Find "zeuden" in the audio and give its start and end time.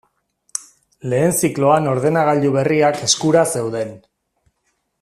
3.57-3.93